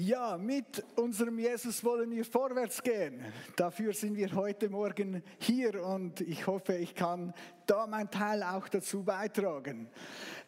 Ja, 0.00 0.38
mit 0.38 0.84
unserem 0.94 1.40
Jesus 1.40 1.82
wollen 1.82 2.12
wir 2.12 2.24
vorwärts 2.24 2.80
gehen. 2.80 3.20
Dafür 3.56 3.92
sind 3.92 4.16
wir 4.16 4.32
heute 4.32 4.70
Morgen 4.70 5.24
hier 5.40 5.84
und 5.84 6.20
ich 6.20 6.46
hoffe, 6.46 6.76
ich 6.76 6.94
kann 6.94 7.34
da 7.66 7.84
mein 7.88 8.08
Teil 8.08 8.44
auch 8.44 8.68
dazu 8.68 9.02
beitragen. 9.02 9.90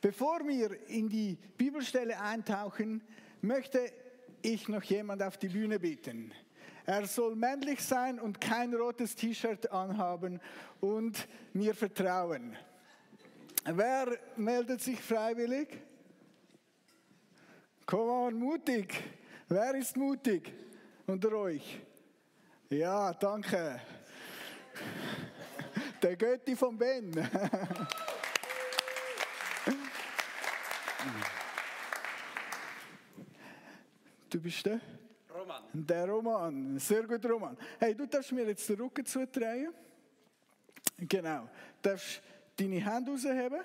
Bevor 0.00 0.46
wir 0.46 0.88
in 0.88 1.08
die 1.08 1.36
Bibelstelle 1.56 2.20
eintauchen, 2.20 3.02
möchte 3.40 3.90
ich 4.40 4.68
noch 4.68 4.84
jemand 4.84 5.20
auf 5.20 5.36
die 5.36 5.48
Bühne 5.48 5.80
bitten. 5.80 6.30
Er 6.86 7.06
soll 7.06 7.34
männlich 7.34 7.82
sein 7.82 8.20
und 8.20 8.40
kein 8.40 8.72
rotes 8.72 9.16
T-Shirt 9.16 9.72
anhaben 9.72 10.38
und 10.78 11.26
mir 11.54 11.74
vertrauen. 11.74 12.56
Wer 13.64 14.16
meldet 14.36 14.80
sich 14.80 15.00
freiwillig? 15.00 15.76
Komm 17.84 18.08
on, 18.08 18.34
mutig. 18.38 18.94
Wer 19.52 19.74
ist 19.74 19.96
mutig 19.96 20.54
unter 21.08 21.32
euch? 21.32 21.80
Ja, 22.68 23.12
danke. 23.12 23.80
Der 26.00 26.16
Götti 26.16 26.54
von 26.54 26.78
Ben. 26.78 27.10
Du 34.30 34.40
bist 34.40 34.64
der? 34.66 34.80
Roman. 35.34 35.62
Der 35.72 36.08
Roman. 36.08 36.78
Sehr 36.78 37.02
gut, 37.02 37.26
Roman. 37.26 37.58
Hey, 37.80 37.92
du 37.96 38.06
darfst 38.06 38.30
mir 38.30 38.46
jetzt 38.46 38.68
den 38.68 38.80
Rücken 38.80 39.04
zudrehen. 39.04 39.74
Genau. 40.96 41.48
Du 41.82 41.88
darfst 41.88 42.22
deine 42.56 42.76
Hände 42.76 43.10
rausheben. 43.10 43.62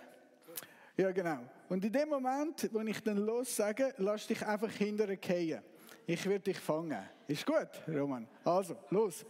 Ja, 0.97 1.11
genau. 1.11 1.47
Und 1.69 1.85
in 1.85 1.91
dem 1.91 2.09
Moment, 2.09 2.73
wo 2.73 2.79
ich 2.79 3.03
dann 3.03 3.17
los 3.17 3.55
sage, 3.55 3.93
lass 3.97 4.25
dich 4.25 4.43
einfach 4.43 4.71
hinterher 4.71 5.19
fallen. 5.21 5.74
Ich 6.07 6.23
werde 6.27 6.41
dich 6.41 6.59
fangen. 6.59 7.09
Ist 7.27 7.45
gut, 7.45 7.69
Roman? 7.87 8.27
Also, 8.43 8.77
los. 8.91 9.25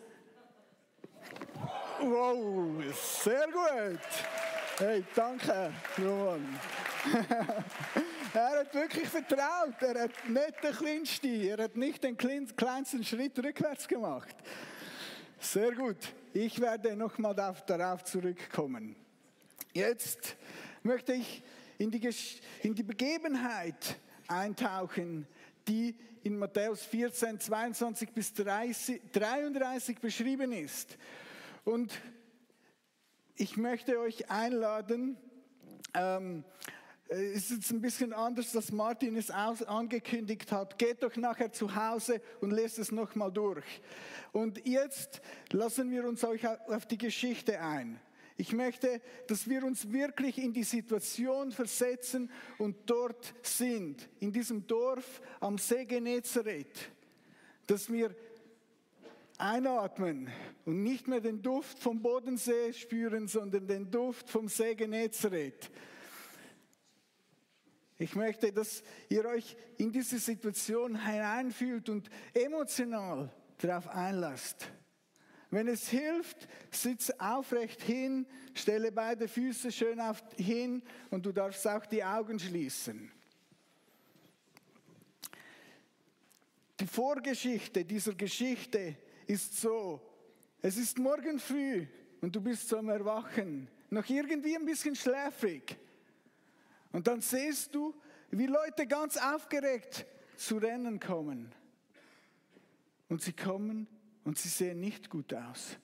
Wow, 2.01 2.83
sehr 2.93 3.47
gut. 3.47 3.99
Hey, 4.77 5.05
danke, 5.15 5.71
Roman. 5.97 6.59
er 8.33 8.59
hat 8.59 8.73
wirklich 8.73 9.07
vertraut. 9.07 9.81
Er 9.81 10.03
hat 10.03 10.27
nicht 10.27 10.63
den 10.63 10.73
kleinsten, 10.73 11.41
er 11.47 11.63
hat 11.63 11.77
nicht 11.77 12.03
den 12.03 12.17
kleinsten 12.17 13.03
Schritt 13.05 13.39
rückwärts 13.39 13.87
gemacht. 13.87 14.35
Sehr 15.39 15.71
gut. 15.71 16.13
Ich 16.33 16.59
werde 16.59 16.93
nochmal 16.97 17.33
darauf 17.33 18.03
zurückkommen. 18.03 18.97
Jetzt 19.71 20.35
möchte 20.83 21.13
ich 21.13 21.41
in 21.77 21.89
die, 21.89 22.09
in 22.63 22.75
die 22.75 22.83
Begebenheit 22.83 23.97
eintauchen, 24.27 25.27
die 25.67 25.95
in 26.23 26.37
Matthäus 26.37 26.83
14, 26.83 27.39
22 27.39 28.09
bis 28.11 28.33
30, 28.33 29.01
33 29.11 29.99
beschrieben 29.99 30.51
ist. 30.51 30.97
Und 31.63 31.93
ich 33.35 33.57
möchte 33.57 33.99
euch 33.99 34.29
einladen, 34.29 35.17
ähm, 35.93 36.43
ist 37.07 37.51
jetzt 37.51 37.71
ein 37.71 37.81
bisschen 37.81 38.13
anders, 38.13 38.51
dass 38.51 38.71
Martin 38.71 39.15
es 39.17 39.29
angekündigt 39.29 40.51
hat. 40.51 40.79
Geht 40.79 41.03
doch 41.03 41.15
nachher 41.15 41.51
zu 41.51 41.75
Hause 41.75 42.21
und 42.41 42.51
lest 42.51 42.79
es 42.79 42.91
nochmal 42.91 43.31
durch. 43.31 43.65
Und 44.31 44.65
jetzt 44.65 45.21
lassen 45.51 45.91
wir 45.91 46.07
uns 46.07 46.23
euch 46.23 46.47
auf 46.47 46.85
die 46.87 46.97
Geschichte 46.97 47.61
ein. 47.61 47.99
Ich 48.37 48.51
möchte, 48.51 49.01
dass 49.27 49.49
wir 49.49 49.63
uns 49.63 49.91
wirklich 49.91 50.37
in 50.37 50.51
die 50.51 50.63
Situation 50.63 51.51
versetzen 51.51 52.29
und 52.57 52.75
dort 52.85 53.33
sind, 53.41 54.09
in 54.19 54.33
diesem 54.33 54.67
Dorf 54.67 55.21
am 55.39 55.57
See 55.57 55.85
Genezareth, 55.85 56.91
dass 57.65 57.89
wir 57.89 58.13
einatmen 59.37 60.29
und 60.65 60.83
nicht 60.83 61.07
mehr 61.07 61.21
den 61.21 61.41
Duft 61.41 61.79
vom 61.79 62.01
Bodensee 62.01 62.73
spüren, 62.73 63.27
sondern 63.27 63.67
den 63.67 63.89
Duft 63.89 64.29
vom 64.29 64.49
See 64.49 64.75
Genezareth. 64.75 65.71
Ich 67.97 68.15
möchte, 68.15 68.51
dass 68.51 68.83
ihr 69.07 69.25
euch 69.25 69.55
in 69.77 69.93
diese 69.93 70.19
Situation 70.19 71.05
hineinfühlt 71.05 71.87
und 71.87 72.09
emotional 72.33 73.29
darauf 73.59 73.87
einlasst. 73.87 74.67
Wenn 75.55 75.69
es 75.69 75.87
hilft, 75.87 76.49
sitz 76.69 77.11
aufrecht 77.11 77.81
hin, 77.81 78.27
stelle 78.53 78.91
beide 78.91 79.25
Füße 79.25 79.71
schön 79.71 80.01
auf, 80.01 80.21
hin 80.35 80.83
und 81.11 81.25
du 81.25 81.31
darfst 81.31 81.65
auch 81.65 81.85
die 81.85 82.03
Augen 82.03 82.37
schließen. 82.37 83.09
Die 86.77 86.85
Vorgeschichte 86.85 87.85
dieser 87.85 88.15
Geschichte 88.15 88.97
ist 89.27 89.61
so, 89.61 90.01
es 90.61 90.75
ist 90.75 90.99
morgen 90.99 91.39
früh 91.39 91.87
und 92.19 92.35
du 92.35 92.41
bist 92.41 92.67
zum 92.67 92.89
Erwachen, 92.89 93.69
noch 93.89 94.09
irgendwie 94.09 94.57
ein 94.57 94.65
bisschen 94.65 94.93
schläfrig. 94.93 95.77
Und 96.91 97.07
dann 97.07 97.21
siehst 97.21 97.73
du, 97.73 97.95
wie 98.29 98.47
Leute 98.47 98.85
ganz 98.87 99.15
aufgeregt 99.15 100.05
zu 100.35 100.57
Rennen 100.57 100.99
kommen. 100.99 101.55
Und 103.07 103.21
sie 103.21 103.31
kommen 103.31 103.87
und 104.25 104.37
sie 104.37 104.49
sehen 104.49 104.81
nicht 104.81 105.09
gut 105.09 105.33
aus. 105.33 105.77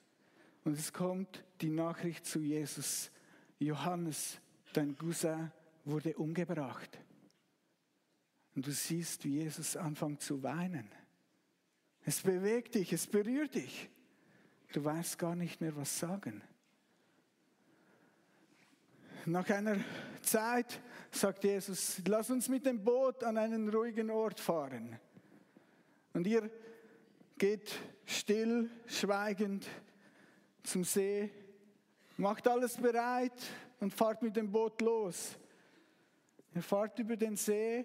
Und 0.64 0.78
es 0.78 0.92
kommt 0.92 1.42
die 1.62 1.70
Nachricht 1.70 2.26
zu 2.26 2.40
Jesus, 2.40 3.10
Johannes, 3.58 4.40
dein 4.72 4.96
Cousin 4.98 5.50
wurde 5.84 6.14
umgebracht. 6.16 6.98
Und 8.54 8.66
du 8.66 8.72
siehst, 8.72 9.24
wie 9.24 9.38
Jesus 9.38 9.76
anfängt 9.76 10.20
zu 10.20 10.42
weinen. 10.42 10.88
Es 12.04 12.20
bewegt 12.20 12.74
dich, 12.74 12.92
es 12.92 13.06
berührt 13.06 13.54
dich. 13.54 13.88
Du 14.72 14.84
weißt 14.84 15.18
gar 15.18 15.36
nicht 15.36 15.60
mehr, 15.60 15.74
was 15.76 15.98
sagen. 15.98 16.42
Nach 19.24 19.48
einer 19.50 19.78
Zeit 20.20 20.80
sagt 21.12 21.44
Jesus, 21.44 22.02
lass 22.06 22.30
uns 22.30 22.48
mit 22.48 22.66
dem 22.66 22.82
Boot 22.82 23.22
an 23.22 23.38
einen 23.38 23.68
ruhigen 23.68 24.10
Ort 24.10 24.40
fahren. 24.40 24.98
Und 26.12 26.26
ihr 26.26 26.50
geht 27.42 27.74
still, 28.04 28.70
schweigend 28.86 29.66
zum 30.62 30.84
See, 30.84 31.28
macht 32.16 32.46
alles 32.46 32.76
bereit 32.76 33.32
und 33.80 33.92
fahrt 33.92 34.22
mit 34.22 34.36
dem 34.36 34.48
Boot 34.48 34.80
los. 34.80 35.36
Ihr 36.54 36.62
fahrt 36.62 36.96
über 37.00 37.16
den 37.16 37.34
See, 37.34 37.84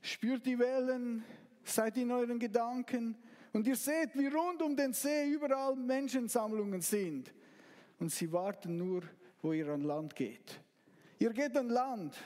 spürt 0.00 0.44
die 0.44 0.58
Wellen, 0.58 1.22
seid 1.62 1.96
in 1.98 2.10
euren 2.10 2.40
Gedanken 2.40 3.16
und 3.52 3.64
ihr 3.68 3.76
seht, 3.76 4.10
wie 4.14 4.26
rund 4.26 4.60
um 4.60 4.74
den 4.74 4.92
See 4.92 5.30
überall 5.30 5.76
Menschensammlungen 5.76 6.80
sind. 6.80 7.32
Und 8.00 8.10
sie 8.10 8.32
warten 8.32 8.76
nur, 8.76 9.04
wo 9.40 9.52
ihr 9.52 9.68
an 9.68 9.84
Land 9.84 10.16
geht. 10.16 10.60
Ihr 11.20 11.32
geht 11.32 11.56
an 11.56 11.68
Land 11.68 12.16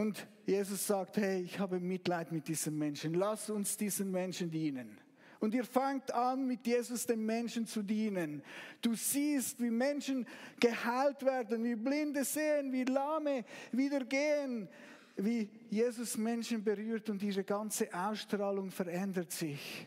und 0.00 0.26
Jesus 0.46 0.86
sagt, 0.86 1.18
hey, 1.18 1.42
ich 1.42 1.58
habe 1.58 1.78
Mitleid 1.78 2.32
mit 2.32 2.48
diesen 2.48 2.78
Menschen. 2.78 3.12
Lass 3.14 3.50
uns 3.50 3.76
diesen 3.76 4.10
Menschen 4.10 4.50
dienen. 4.50 4.98
Und 5.40 5.54
ihr 5.54 5.64
fangt 5.64 6.12
an, 6.12 6.46
mit 6.46 6.66
Jesus 6.66 7.06
den 7.06 7.24
Menschen 7.24 7.66
zu 7.66 7.82
dienen. 7.82 8.42
Du 8.80 8.94
siehst, 8.94 9.60
wie 9.60 9.70
Menschen 9.70 10.26
geheilt 10.58 11.22
werden, 11.22 11.64
wie 11.64 11.76
Blinde 11.76 12.24
sehen, 12.24 12.72
wie 12.72 12.84
Lahme 12.84 13.44
wieder 13.72 14.04
gehen, 14.04 14.68
wie 15.16 15.50
Jesus 15.68 16.16
Menschen 16.16 16.64
berührt 16.64 17.10
und 17.10 17.22
ihre 17.22 17.44
ganze 17.44 17.92
Ausstrahlung 17.92 18.70
verändert 18.70 19.32
sich. 19.32 19.86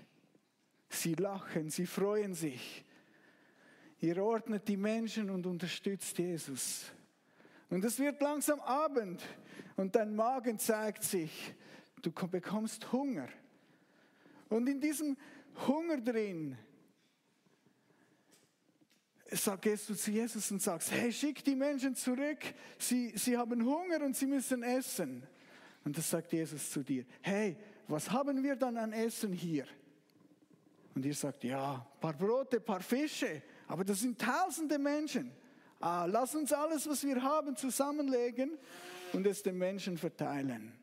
Sie 0.90 1.16
lachen, 1.16 1.72
sie 1.72 1.88
freuen 1.88 2.36
sich. 2.36 2.86
Ihr 4.00 4.24
ordnet 4.24 4.68
die 4.68 4.78
Menschen 4.78 5.32
und 5.32 5.48
unterstützt 5.48 6.20
Jesus. 6.20 6.92
Und 7.74 7.84
es 7.84 7.98
wird 7.98 8.22
langsam 8.22 8.60
Abend 8.60 9.20
und 9.78 9.96
dein 9.96 10.16
Magen 10.16 10.60
zeigt 10.60 11.02
sich. 11.02 11.56
Du 12.04 12.12
bekommst 12.12 12.92
Hunger. 12.92 13.28
Und 14.48 14.70
in 14.70 14.80
diesem 14.80 15.18
Hunger 15.68 16.00
drin 16.00 16.56
gehst 19.60 19.90
du 19.90 19.96
zu 19.96 20.12
Jesus 20.12 20.52
und 20.52 20.62
sagst, 20.62 20.92
hey, 20.92 21.12
schick 21.12 21.44
die 21.44 21.56
Menschen 21.56 21.96
zurück. 21.96 22.44
Sie, 22.78 23.12
sie 23.18 23.36
haben 23.36 23.66
Hunger 23.66 24.06
und 24.06 24.16
sie 24.16 24.28
müssen 24.28 24.62
essen. 24.62 25.26
Und 25.84 25.98
das 25.98 26.12
sagt 26.12 26.32
Jesus 26.32 26.70
zu 26.70 26.84
dir. 26.84 27.06
Hey, 27.22 27.58
was 27.88 28.12
haben 28.12 28.44
wir 28.44 28.56
dann 28.56 28.78
an 28.78 28.94
Essen 28.94 29.34
hier? 29.34 29.66
Und 30.94 31.04
ihr 31.08 31.16
sagt, 31.16 31.44
ja, 31.44 31.74
ein 31.74 32.00
paar 32.00 32.14
Brote, 32.14 32.58
ein 32.58 32.66
paar 32.66 32.82
Fische. 32.82 33.42
Aber 33.68 33.84
das 33.84 34.02
sind 34.02 34.22
tausende 34.22 34.78
Menschen 34.78 35.32
ah, 35.84 36.06
lass 36.06 36.36
uns 36.36 36.54
alles, 36.54 36.88
was 36.88 37.04
wir 37.04 37.22
haben, 37.22 37.56
zusammenlegen 37.56 38.58
und 39.12 39.28
es 39.28 39.44
den 39.44 39.58
Menschen 39.58 39.98
verteilen. 39.98 40.74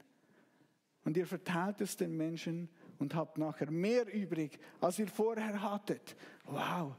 Und 1.04 1.16
ihr 1.16 1.26
verteilt 1.26 1.80
es 1.80 1.96
den 1.96 2.16
Menschen 2.16 2.68
und 2.98 3.14
habt 3.14 3.38
nachher 3.38 3.70
mehr 3.70 4.12
übrig, 4.12 4.58
als 4.80 4.98
ihr 4.98 5.08
vorher 5.08 5.62
hattet. 5.62 6.14
Wow. 6.44 6.94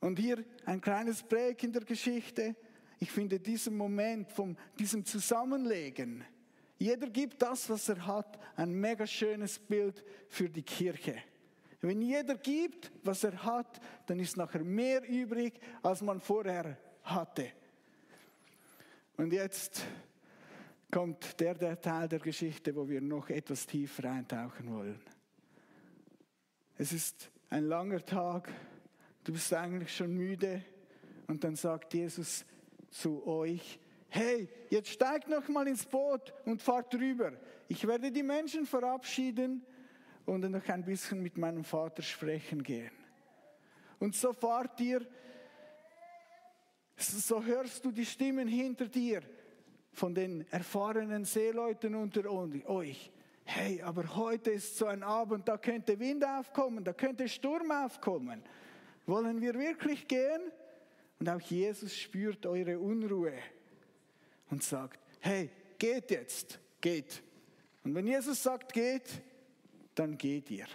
Und 0.00 0.18
hier 0.18 0.44
ein 0.64 0.80
kleines 0.80 1.22
Break 1.22 1.62
in 1.64 1.72
der 1.72 1.84
Geschichte. 1.84 2.56
Ich 2.98 3.10
finde 3.10 3.38
diesen 3.38 3.76
Moment 3.76 4.30
von 4.32 4.56
diesem 4.78 5.04
Zusammenlegen 5.04 6.24
Jeder 6.78 7.08
gibt 7.10 7.42
das, 7.42 7.68
was 7.68 7.88
er 7.88 8.06
hat, 8.06 8.38
ein 8.56 8.72
mega 8.72 9.06
schönes 9.06 9.58
Bild 9.58 10.04
für 10.28 10.48
die 10.48 10.62
Kirche. 10.62 11.16
Wenn 11.80 12.02
jeder 12.02 12.36
gibt, 12.36 12.90
was 13.04 13.22
er 13.24 13.44
hat, 13.44 13.80
dann 14.06 14.18
ist 14.18 14.36
nachher 14.36 14.64
mehr 14.64 15.08
übrig, 15.08 15.60
als 15.82 16.02
man 16.02 16.20
vorher 16.20 16.76
hatte. 17.04 17.52
Und 19.16 19.32
jetzt 19.32 19.84
kommt 20.90 21.38
der, 21.40 21.54
der 21.54 21.80
Teil 21.80 22.08
der 22.08 22.18
Geschichte, 22.18 22.74
wo 22.74 22.88
wir 22.88 23.00
noch 23.00 23.28
etwas 23.30 23.66
tiefer 23.66 24.10
eintauchen 24.10 24.72
wollen. 24.74 25.00
Es 26.76 26.92
ist 26.92 27.30
ein 27.50 27.64
langer 27.64 28.04
Tag, 28.04 28.52
du 29.24 29.32
bist 29.32 29.52
eigentlich 29.52 29.94
schon 29.94 30.14
müde 30.14 30.64
und 31.26 31.44
dann 31.44 31.56
sagt 31.56 31.94
Jesus 31.94 32.44
zu 32.90 33.26
euch, 33.26 33.78
hey, 34.08 34.48
jetzt 34.70 34.88
steigt 34.88 35.28
noch 35.28 35.46
mal 35.48 35.68
ins 35.68 35.84
Boot 35.84 36.32
und 36.44 36.62
fahrt 36.62 36.94
rüber. 36.94 37.32
Ich 37.68 37.86
werde 37.86 38.10
die 38.10 38.22
Menschen 38.22 38.64
verabschieden 38.64 39.64
und 40.28 40.42
dann 40.42 40.52
noch 40.52 40.68
ein 40.68 40.84
bisschen 40.84 41.22
mit 41.22 41.38
meinem 41.38 41.64
Vater 41.64 42.02
sprechen 42.02 42.62
gehen. 42.62 42.90
Und 43.98 44.14
so 44.14 44.32
fahrt 44.32 44.78
ihr, 44.80 45.00
so 46.96 47.42
hörst 47.42 47.84
du 47.84 47.90
die 47.90 48.04
Stimmen 48.04 48.46
hinter 48.46 48.86
dir 48.86 49.22
von 49.92 50.14
den 50.14 50.46
erfahrenen 50.50 51.24
Seeleuten 51.24 51.94
unter 51.94 52.26
euch. 52.30 53.10
Hey, 53.44 53.80
aber 53.80 54.16
heute 54.16 54.50
ist 54.50 54.76
so 54.76 54.86
ein 54.86 55.02
Abend, 55.02 55.48
da 55.48 55.56
könnte 55.56 55.98
Wind 55.98 56.24
aufkommen, 56.24 56.84
da 56.84 56.92
könnte 56.92 57.26
Sturm 57.26 57.70
aufkommen. 57.70 58.42
Wollen 59.06 59.40
wir 59.40 59.54
wirklich 59.54 60.06
gehen? 60.06 60.52
Und 61.18 61.28
auch 61.30 61.40
Jesus 61.40 61.96
spürt 61.96 62.44
eure 62.44 62.78
Unruhe 62.78 63.32
und 64.50 64.62
sagt, 64.62 65.00
hey, 65.20 65.50
geht 65.78 66.10
jetzt, 66.10 66.60
geht. 66.80 67.22
Und 67.82 67.94
wenn 67.94 68.06
Jesus 68.06 68.42
sagt, 68.42 68.74
geht, 68.74 69.22
dann 69.98 70.16
geht 70.16 70.50
ihr. 70.50 70.66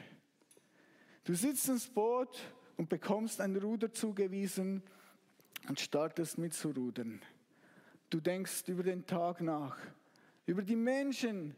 Du 1.24 1.34
sitzt 1.34 1.70
ins 1.70 1.88
Boot 1.88 2.40
und 2.78 2.90
bekommst 2.90 3.40
ein 3.40 3.56
Ruder 3.56 3.92
zugewiesen 3.94 4.84
und 5.68 5.80
startest 5.80 6.38
mit 6.38 6.54
zu 6.54 6.72
rudern. 6.72 7.22
Du 8.10 8.20
denkst 8.20 8.68
über 8.68 8.84
den 8.84 9.06
Tag 9.06 9.42
nach, 9.42 9.78
über 10.46 10.62
die 10.62 10.75
Menschen, 10.75 11.56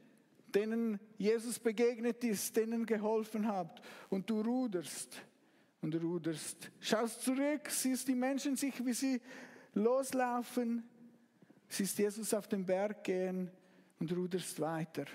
denen 0.53 0.99
Jesus 1.17 1.59
begegnet 1.59 2.23
ist, 2.23 2.55
denen 2.55 2.85
geholfen 2.85 3.47
hat 3.47 3.81
und 4.09 4.29
du 4.29 4.41
ruderst 4.41 5.21
und 5.81 5.95
ruderst. 5.95 6.71
Schaust 6.79 7.23
zurück, 7.23 7.69
siehst 7.69 8.07
die 8.07 8.15
Menschen 8.15 8.55
sich, 8.55 8.85
wie 8.85 8.93
sie 8.93 9.21
loslaufen, 9.73 10.87
siehst 11.67 11.97
Jesus 11.97 12.33
auf 12.33 12.47
den 12.47 12.65
Berg 12.65 13.03
gehen 13.03 13.51
und 13.99 14.15
ruderst 14.15 14.59
weiter. 14.59 15.05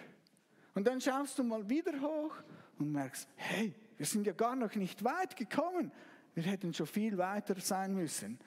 Und 0.81 0.87
dann 0.87 0.99
schaust 0.99 1.39
du 1.39 1.45
mal 1.45 1.69
wieder 1.69 2.01
hoch 2.01 2.35
und 2.79 2.91
merkst, 2.91 3.29
hey, 3.37 3.75
wir 3.99 4.07
sind 4.07 4.27
ja 4.27 4.33
gar 4.33 4.57
noch 4.57 4.75
nicht 4.77 5.05
weit 5.05 5.37
gekommen. 5.37 5.93
Wir 6.35 6.43
hätten 6.45 6.73
schon 6.73 6.87
viel 6.87 7.19
weiter 7.19 7.55
sein 7.61 7.95
müssen. 7.95 8.39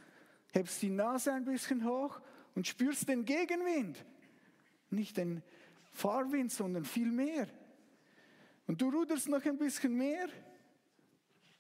Hebst 0.52 0.82
die 0.82 0.90
Nase 0.90 1.32
ein 1.32 1.46
bisschen 1.46 1.88
hoch 1.88 2.20
und 2.56 2.66
spürst 2.66 3.08
den 3.08 3.24
Gegenwind. 3.24 4.04
Nicht 4.90 5.18
den 5.18 5.44
Fahrwind, 5.92 6.52
sondern 6.52 6.86
viel 6.86 7.12
mehr. 7.12 7.46
Und 8.66 8.82
du 8.82 8.90
ruderst 8.90 9.30
noch 9.30 9.46
ein 9.46 9.60
bisschen 9.60 9.96
mehr 9.96 10.26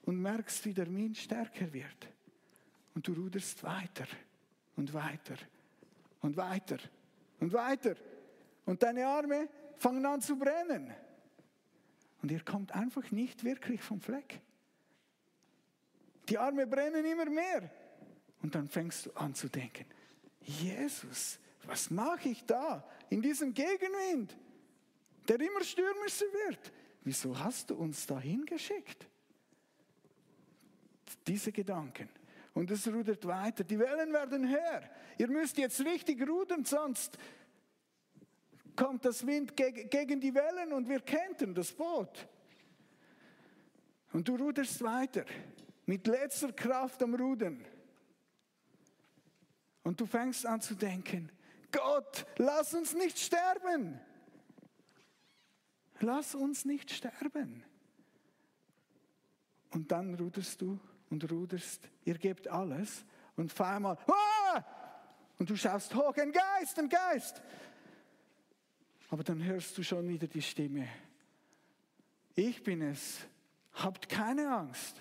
und 0.05 0.19
merkst, 0.19 0.65
wie 0.65 0.73
der 0.73 0.91
Wind 0.91 1.17
stärker 1.17 1.71
wird. 1.71 2.09
Und 2.95 3.07
du 3.07 3.13
ruderst 3.13 3.63
weiter 3.63 4.07
und 4.75 4.91
weiter 4.91 5.35
und 6.21 6.35
weiter 6.35 6.77
und 7.39 7.53
weiter. 7.53 7.93
Und 8.65 8.81
deine 8.81 9.05
Arme 9.05 9.47
fangen 9.77 10.05
an 10.05 10.21
zu 10.21 10.37
brennen. 10.37 10.93
Und 12.21 12.31
ihr 12.31 12.43
kommt 12.43 12.73
einfach 12.73 13.11
nicht 13.11 13.43
wirklich 13.43 13.81
vom 13.81 13.99
Fleck. 13.99 14.41
Die 16.29 16.37
Arme 16.37 16.65
brennen 16.65 17.05
immer 17.05 17.25
mehr. 17.25 17.69
Und 18.41 18.55
dann 18.55 18.69
fängst 18.69 19.05
du 19.05 19.11
an 19.13 19.35
zu 19.35 19.49
denken, 19.49 19.85
Jesus, 20.41 21.39
was 21.65 21.89
mache 21.89 22.29
ich 22.29 22.45
da 22.45 22.87
in 23.09 23.21
diesem 23.21 23.53
Gegenwind, 23.53 24.35
der 25.27 25.39
immer 25.39 25.63
stürmischer 25.63 26.25
wird? 26.47 26.71
Wieso 27.03 27.37
hast 27.37 27.69
du 27.69 27.75
uns 27.75 28.05
da 28.05 28.19
hingeschickt? 28.19 29.07
Diese 31.27 31.51
Gedanken. 31.51 32.09
Und 32.53 32.69
es 32.69 32.87
rudert 32.87 33.25
weiter. 33.25 33.63
Die 33.63 33.79
Wellen 33.79 34.13
werden 34.13 34.47
höher. 34.47 34.83
Ihr 35.17 35.27
müsst 35.27 35.57
jetzt 35.57 35.79
richtig 35.81 36.27
rudern, 36.27 36.65
sonst 36.65 37.17
kommt 38.75 39.05
das 39.05 39.25
Wind 39.25 39.55
gegen 39.55 40.19
die 40.19 40.33
Wellen 40.33 40.73
und 40.73 40.89
wir 40.89 40.99
kentern 40.99 41.53
das 41.53 41.71
Boot. 41.71 42.27
Und 44.11 44.27
du 44.27 44.35
ruderst 44.35 44.81
weiter 44.83 45.25
mit 45.85 46.07
letzter 46.07 46.51
Kraft 46.51 47.01
am 47.03 47.15
Rudern. 47.15 47.65
Und 49.83 49.99
du 49.99 50.05
fängst 50.05 50.45
an 50.45 50.61
zu 50.61 50.75
denken, 50.75 51.31
Gott, 51.71 52.25
lass 52.37 52.73
uns 52.73 52.93
nicht 52.93 53.19
sterben. 53.19 53.99
Lass 55.99 56.35
uns 56.35 56.65
nicht 56.65 56.91
sterben. 56.91 57.63
Und 59.71 59.91
dann 59.91 60.13
ruderst 60.15 60.61
du 60.61 60.79
und 61.09 61.29
ruderst, 61.29 61.89
ihr 62.05 62.17
gebt 62.17 62.47
alles 62.47 63.03
und 63.35 63.51
auf 63.51 63.61
einmal, 63.61 63.97
ah! 64.07 64.63
und 65.39 65.49
du 65.49 65.55
schaust 65.55 65.93
hoch, 65.95 66.15
ein 66.17 66.31
Geist, 66.31 66.77
ein 66.77 66.89
Geist. 66.89 67.41
Aber 69.13 69.23
dann 69.23 69.43
hörst 69.43 69.77
du 69.77 69.83
schon 69.83 70.09
wieder 70.09 70.25
die 70.25 70.41
Stimme. 70.41 70.87
Ich 72.33 72.63
bin 72.63 72.81
es. 72.81 73.19
Habt 73.73 74.09
keine 74.09 74.51
Angst. 74.51 74.95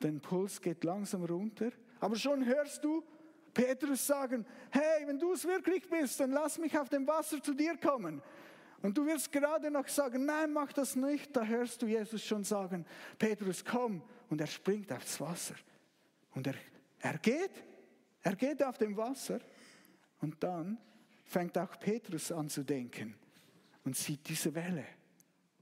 Dein 0.00 0.20
Puls 0.20 0.60
geht 0.60 0.84
langsam 0.84 1.24
runter. 1.24 1.70
Aber 1.98 2.14
schon 2.16 2.44
hörst 2.44 2.84
du 2.84 3.02
Petrus 3.54 4.06
sagen, 4.06 4.44
hey, 4.70 5.06
wenn 5.06 5.18
du 5.18 5.32
es 5.32 5.46
wirklich 5.46 5.88
bist, 5.88 6.20
dann 6.20 6.32
lass 6.32 6.58
mich 6.58 6.78
auf 6.78 6.90
dem 6.90 7.06
Wasser 7.06 7.42
zu 7.42 7.54
dir 7.54 7.78
kommen. 7.78 8.20
Und 8.82 8.98
du 8.98 9.06
wirst 9.06 9.32
gerade 9.32 9.70
noch 9.70 9.88
sagen, 9.88 10.26
nein, 10.26 10.52
mach 10.52 10.74
das 10.74 10.94
nicht. 10.94 11.34
Da 11.34 11.42
hörst 11.42 11.80
du 11.80 11.86
Jesus 11.86 12.22
schon 12.22 12.44
sagen, 12.44 12.84
Petrus, 13.18 13.64
komm. 13.64 14.02
Und 14.28 14.42
er 14.42 14.46
springt 14.46 14.92
aufs 14.92 15.18
Wasser. 15.22 15.54
Und 16.34 16.48
er, 16.48 16.56
er 16.98 17.16
geht. 17.16 17.64
Er 18.20 18.36
geht 18.36 18.62
auf 18.62 18.76
dem 18.76 18.94
Wasser. 18.94 19.40
Und 20.20 20.36
dann 20.44 20.76
fängt 21.26 21.58
auch 21.58 21.78
Petrus 21.78 22.32
an 22.32 22.48
zu 22.48 22.64
denken 22.64 23.14
und 23.84 23.96
sieht 23.96 24.28
diese 24.28 24.54
Welle 24.54 24.86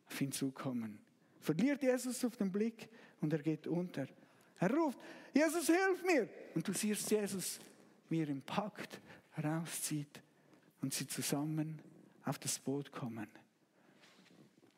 auf 0.06 0.20
ihn 0.20 0.32
zukommen. 0.32 0.98
Verliert 1.40 1.82
Jesus 1.82 2.24
auf 2.24 2.36
den 2.36 2.52
Blick 2.52 2.88
und 3.20 3.32
er 3.32 3.40
geht 3.40 3.66
unter. 3.66 4.06
Er 4.60 4.70
ruft, 4.72 4.98
Jesus, 5.32 5.66
hilf 5.66 6.04
mir! 6.04 6.28
Und 6.54 6.66
du 6.66 6.72
siehst 6.72 7.10
Jesus, 7.10 7.58
wie 8.08 8.20
er 8.20 8.28
ihn 8.28 8.42
packt, 8.42 9.00
rauszieht 9.42 10.22
und 10.80 10.94
sie 10.94 11.06
zusammen 11.06 11.80
auf 12.24 12.38
das 12.38 12.58
Boot 12.58 12.92
kommen. 12.92 13.28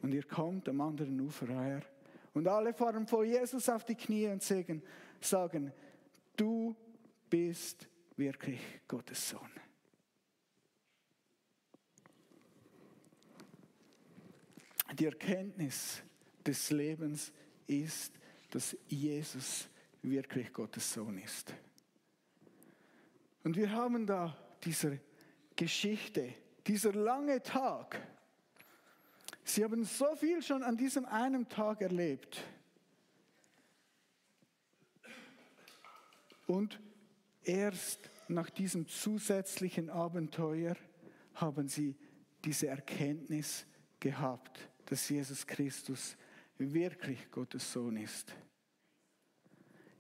Und 0.01 0.13
ihr 0.13 0.25
kommt 0.25 0.69
am 0.69 0.81
anderen 0.81 1.21
Ufer 1.21 1.49
her. 1.49 1.83
Und 2.33 2.49
alle 2.49 2.73
fahren 2.73 3.07
vor 3.07 3.25
Jesus 3.25 3.69
auf 3.69 3.85
die 3.85 3.95
Knie 3.95 4.29
und 4.29 4.43
sagen, 4.43 4.83
sagen 5.21 5.73
du 6.37 6.77
bist 7.29 7.89
wirklich 8.17 8.61
Gottes 8.87 9.31
Sohn. 9.31 9.66
Die 14.99 15.05
Erkenntnis 15.05 16.03
des 16.47 16.71
Lebens 16.71 17.31
ist, 17.67 18.15
dass 18.51 18.75
Jesus 18.89 19.69
wirklich 20.01 20.51
Gottes 20.55 20.91
Sohn 20.91 21.19
ist. 21.19 21.53
Und 23.45 23.57
wir 23.57 23.71
haben 23.73 24.07
da 24.07 24.35
diese 24.65 24.99
Geschichte, 25.55 26.33
dieser 26.67 26.95
lange 26.95 27.43
Tag. 27.43 28.01
Sie 29.45 29.63
haben 29.63 29.85
so 29.85 30.17
viel 30.17 30.43
schon 30.43 30.63
an 30.63 30.79
diesem 30.79 31.05
einen 31.05 31.47
Tag 31.47 31.83
erlebt. 31.83 32.43
Und 36.47 36.81
erst 37.43 38.09
nach 38.29 38.49
diesem 38.49 38.89
zusätzlichen 38.89 39.91
Abenteuer 39.91 40.75
haben 41.35 41.69
sie 41.69 41.97
diese 42.45 42.69
Erkenntnis 42.69 43.67
gehabt 44.01 44.71
dass 44.87 45.09
Jesus 45.09 45.47
Christus 45.47 46.17
wirklich 46.59 47.31
Gottes 47.31 47.71
Sohn 47.73 47.97
ist. 47.97 48.35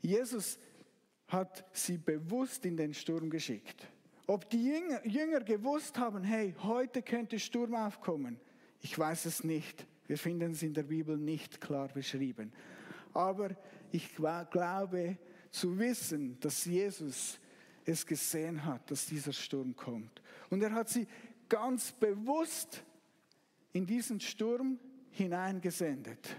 Jesus 0.00 0.58
hat 1.28 1.64
sie 1.72 1.98
bewusst 1.98 2.64
in 2.64 2.76
den 2.76 2.94
Sturm 2.94 3.28
geschickt. 3.28 3.86
Ob 4.26 4.48
die 4.50 4.64
Jünger, 4.64 5.04
Jünger 5.06 5.40
gewusst 5.40 5.98
haben, 5.98 6.22
hey, 6.24 6.54
heute 6.62 7.02
könnte 7.02 7.38
Sturm 7.38 7.74
aufkommen, 7.74 8.40
ich 8.80 8.98
weiß 8.98 9.26
es 9.26 9.44
nicht. 9.44 9.86
Wir 10.06 10.18
finden 10.18 10.52
es 10.52 10.62
in 10.62 10.74
der 10.74 10.84
Bibel 10.84 11.16
nicht 11.16 11.60
klar 11.60 11.88
beschrieben. 11.88 12.52
Aber 13.12 13.50
ich 13.90 14.14
glaube 14.14 15.18
zu 15.50 15.78
wissen, 15.78 16.38
dass 16.40 16.64
Jesus 16.64 17.40
es 17.84 18.06
gesehen 18.06 18.64
hat, 18.64 18.90
dass 18.90 19.06
dieser 19.06 19.32
Sturm 19.32 19.74
kommt. 19.74 20.22
Und 20.50 20.62
er 20.62 20.72
hat 20.72 20.88
sie 20.88 21.06
ganz 21.48 21.92
bewusst 21.92 22.84
in 23.76 23.84
diesen 23.84 24.20
Sturm 24.20 24.78
hineingesendet. 25.10 26.34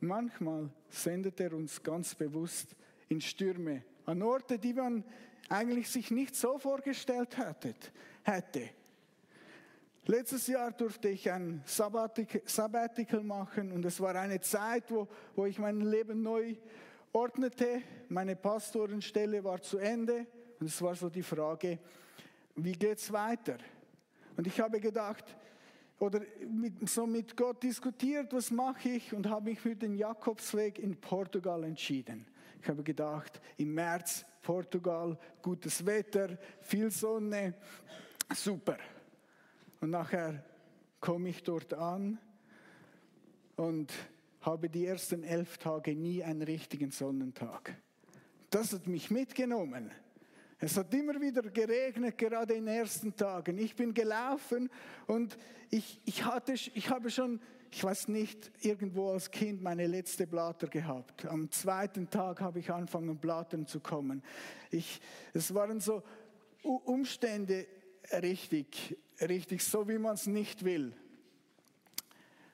Manchmal 0.00 0.70
sendet 0.88 1.38
er 1.40 1.52
uns 1.52 1.82
ganz 1.82 2.14
bewusst 2.14 2.74
in 3.08 3.20
Stürme, 3.20 3.84
an 4.06 4.22
Orte, 4.22 4.58
die 4.58 4.72
man 4.72 5.04
eigentlich 5.50 5.90
sich 5.90 6.10
nicht 6.10 6.34
so 6.34 6.58
vorgestellt 6.58 7.36
hätte. 8.24 8.70
Letztes 10.06 10.46
Jahr 10.46 10.70
durfte 10.72 11.10
ich 11.10 11.30
ein 11.30 11.62
Sabbatical 11.66 13.22
machen 13.22 13.72
und 13.72 13.84
es 13.84 14.00
war 14.00 14.14
eine 14.14 14.40
Zeit, 14.40 14.90
wo, 14.90 15.08
wo 15.34 15.44
ich 15.44 15.58
mein 15.58 15.82
Leben 15.82 16.22
neu 16.22 16.56
ordnete. 17.12 17.82
Meine 18.08 18.34
Pastorenstelle 18.34 19.44
war 19.44 19.60
zu 19.60 19.76
Ende 19.76 20.26
und 20.58 20.68
es 20.68 20.80
war 20.80 20.94
so 20.94 21.10
die 21.10 21.22
Frage, 21.22 21.78
wie 22.64 22.72
geht 22.72 22.98
es 22.98 23.12
weiter? 23.12 23.58
Und 24.36 24.46
ich 24.46 24.60
habe 24.60 24.80
gedacht, 24.80 25.24
oder 25.98 26.20
mit, 26.48 26.88
so 26.88 27.06
mit 27.06 27.36
Gott 27.36 27.62
diskutiert, 27.62 28.32
was 28.32 28.50
mache 28.50 28.88
ich 28.90 29.12
und 29.12 29.28
habe 29.28 29.50
mich 29.50 29.60
für 29.60 29.74
den 29.74 29.96
Jakobsweg 29.96 30.78
in 30.78 30.96
Portugal 30.96 31.64
entschieden. 31.64 32.26
Ich 32.62 32.68
habe 32.68 32.82
gedacht, 32.82 33.40
im 33.56 33.74
März 33.74 34.24
Portugal, 34.42 35.18
gutes 35.42 35.84
Wetter, 35.84 36.38
viel 36.60 36.90
Sonne, 36.90 37.54
super. 38.34 38.78
Und 39.80 39.90
nachher 39.90 40.44
komme 41.00 41.28
ich 41.28 41.42
dort 41.42 41.74
an 41.74 42.18
und 43.56 43.92
habe 44.40 44.68
die 44.68 44.86
ersten 44.86 45.24
elf 45.24 45.58
Tage 45.58 45.94
nie 45.94 46.22
einen 46.22 46.42
richtigen 46.42 46.90
Sonnentag. 46.90 47.76
Das 48.50 48.72
hat 48.72 48.86
mich 48.86 49.10
mitgenommen. 49.10 49.90
Es 50.60 50.76
hat 50.76 50.92
immer 50.92 51.20
wieder 51.20 51.42
geregnet, 51.42 52.18
gerade 52.18 52.54
in 52.54 52.66
den 52.66 52.74
ersten 52.74 53.14
Tagen. 53.14 53.58
Ich 53.58 53.76
bin 53.76 53.94
gelaufen 53.94 54.68
und 55.06 55.38
ich, 55.70 56.00
ich, 56.04 56.24
hatte, 56.24 56.52
ich 56.52 56.90
habe 56.90 57.10
schon, 57.10 57.40
ich 57.70 57.84
weiß 57.84 58.08
nicht, 58.08 58.50
irgendwo 58.60 59.12
als 59.12 59.30
Kind 59.30 59.62
meine 59.62 59.86
letzte 59.86 60.26
Blatter 60.26 60.66
gehabt. 60.66 61.26
Am 61.26 61.48
zweiten 61.52 62.10
Tag 62.10 62.40
habe 62.40 62.58
ich 62.58 62.72
angefangen, 62.72 63.16
Blattern 63.18 63.66
zu 63.66 63.78
kommen. 63.78 64.22
Ich, 64.72 65.00
es 65.32 65.54
waren 65.54 65.78
so 65.78 66.02
Umstände 66.62 67.66
richtig, 68.20 68.98
richtig 69.20 69.62
so, 69.64 69.88
wie 69.88 69.98
man 69.98 70.14
es 70.14 70.26
nicht 70.26 70.64
will. 70.64 70.92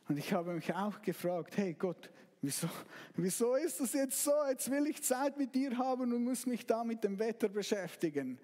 Und 0.09 0.19
ich 0.19 0.33
habe 0.35 0.53
mich 0.53 0.75
auch 0.75 1.01
gefragt, 1.01 1.57
hey 1.57 1.73
Gott, 1.73 2.11
Wieso, 2.45 2.69
wieso 3.17 3.55
ist 3.55 3.81
das 3.81 3.95
jetzt 3.95 4.23
so? 4.23 4.31
Jetzt 4.47 4.71
will 4.71 4.87
ich 4.87 5.03
Zeit 5.03 5.39
mit 5.39 5.55
dir 5.55 5.79
haben 5.79 6.13
und 6.13 6.25
muss 6.25 6.45
mich 6.45 6.67
da 6.67 6.85
mit 6.85 7.03
dem 7.03 7.19
Wetter 7.19 7.49
beschäftigen. 7.49 8.39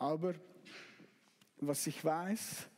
Aber 0.00 0.34
was 1.60 1.86
ich 1.86 2.04
weiß, 2.04 2.68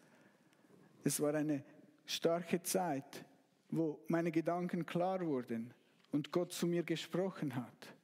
es 1.05 1.21
war 1.21 1.35
eine 1.35 1.64
starke 2.05 2.62
Zeit, 2.62 3.25
wo 3.71 3.99
meine 4.09 4.31
Gedanken 4.31 4.85
klar 4.85 5.25
wurden 5.25 5.73
und 6.12 6.31
Gott 6.33 6.52
zu 6.52 6.66
mir 6.66 6.83
gesprochen 6.83 7.57
hat. 7.57 7.95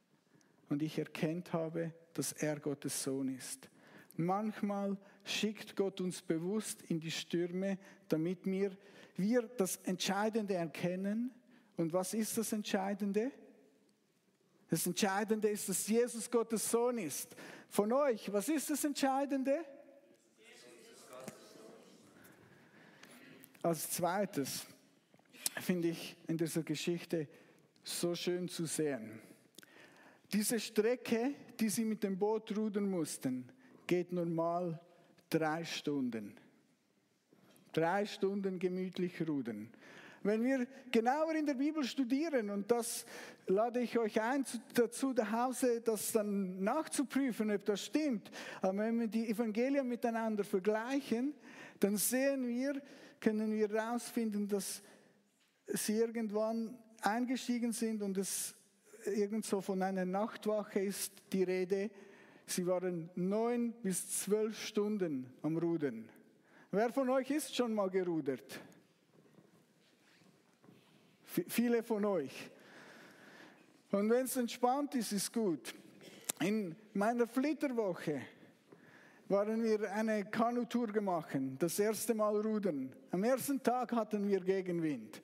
Und 0.69 0.81
ich 0.81 0.97
erkennt 0.97 1.53
habe, 1.53 1.93
dass 2.15 2.33
er 2.33 2.59
Gottes 2.59 3.03
Sohn 3.03 3.27
ist. 3.27 3.69
Manchmal 4.17 4.97
schickt 5.23 5.75
Gott 5.75 6.01
uns 6.01 6.19
bewusst 6.23 6.81
in 6.89 6.99
die 6.99 7.11
Stürme, 7.11 7.77
damit 8.07 8.43
wir, 8.47 8.75
wir 9.17 9.43
das 9.43 9.75
Entscheidende 9.83 10.55
erkennen 10.55 11.29
und 11.77 11.91
was 11.93 12.13
ist 12.13 12.37
das 12.37 12.51
Entscheidende? 12.51 13.31
Das 14.69 14.87
Entscheidende 14.87 15.49
ist, 15.49 15.69
dass 15.69 15.87
Jesus 15.87 16.29
Gottes 16.29 16.69
Sohn 16.69 16.97
ist. 16.97 17.35
Von 17.69 17.91
euch, 17.91 18.31
was 18.31 18.49
ist 18.49 18.69
das 18.69 18.83
Entscheidende? 18.83 19.63
Als 23.61 23.91
zweites 23.91 24.65
finde 25.61 25.89
ich 25.89 26.17
in 26.27 26.37
dieser 26.37 26.63
Geschichte 26.63 27.27
so 27.83 28.15
schön 28.15 28.49
zu 28.49 28.65
sehen. 28.65 29.21
Diese 30.31 30.59
Strecke, 30.59 31.35
die 31.59 31.69
sie 31.69 31.85
mit 31.85 32.03
dem 32.03 32.17
Boot 32.17 32.55
rudern 32.57 32.89
mussten, 32.89 33.47
geht 33.85 34.11
normal 34.11 34.79
drei 35.29 35.63
Stunden. 35.63 36.35
Drei 37.71 38.05
Stunden 38.05 38.59
gemütlich 38.59 39.27
rudern. 39.27 39.71
Wenn 40.23 40.43
wir 40.43 40.65
genauer 40.89 41.35
in 41.35 41.45
der 41.45 41.53
Bibel 41.53 41.83
studieren, 41.83 42.49
und 42.49 42.71
das 42.71 43.05
lade 43.45 43.81
ich 43.81 43.97
euch 43.97 44.21
ein 44.21 44.45
dazu, 44.73 45.13
zu 45.13 45.31
Hause 45.31 45.81
das 45.81 46.13
dann 46.13 46.63
nachzuprüfen, 46.63 47.51
ob 47.51 47.65
das 47.65 47.85
stimmt, 47.85 48.31
aber 48.61 48.77
wenn 48.77 49.01
wir 49.01 49.07
die 49.07 49.29
Evangelien 49.29 49.87
miteinander 49.87 50.45
vergleichen, 50.45 51.33
dann 51.79 51.97
sehen 51.97 52.47
wir, 52.47 52.81
können 53.19 53.51
wir 53.51 53.67
herausfinden, 53.67 54.47
dass 54.47 54.81
sie 55.67 55.97
irgendwann 55.97 56.77
eingestiegen 57.01 57.73
sind 57.73 58.01
und 58.01 58.17
es 58.17 58.55
irgendwo 59.05 59.59
von 59.59 59.81
einer 59.81 60.05
Nachtwache 60.05 60.79
ist 60.79 61.11
die 61.33 61.43
Rede. 61.43 61.91
Sie 62.45 62.65
waren 62.65 63.09
neun 63.15 63.73
bis 63.81 64.21
zwölf 64.21 64.57
Stunden 64.57 65.33
am 65.41 65.57
Rudern. 65.57 66.07
Wer 66.71 66.91
von 66.91 67.09
euch 67.09 67.29
ist 67.29 67.55
schon 67.55 67.73
mal 67.73 67.89
gerudert? 67.89 68.61
Viele 71.47 71.83
von 71.83 72.05
euch. 72.05 72.49
Und 73.91 74.09
wenn 74.09 74.25
es 74.25 74.37
entspannt 74.37 74.95
ist, 74.95 75.11
ist 75.11 75.31
gut. 75.31 75.73
In 76.41 76.75
meiner 76.93 77.27
Flitterwoche 77.27 78.21
waren 79.29 79.63
wir 79.63 79.91
eine 79.91 80.25
Kanutour 80.25 80.87
gemacht, 80.87 81.37
das 81.59 81.79
erste 81.79 82.13
Mal 82.13 82.39
rudern. 82.41 82.91
Am 83.11 83.23
ersten 83.23 83.61
Tag 83.61 83.91
hatten 83.93 84.27
wir 84.27 84.39
Gegenwind. 84.39 85.21